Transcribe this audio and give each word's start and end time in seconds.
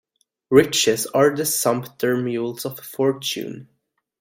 Riches 0.49 1.05
are 1.05 1.35
the 1.35 1.45
sumpter 1.45 2.17
mules 2.17 2.65
of 2.65 2.79
fortune. 2.79 3.69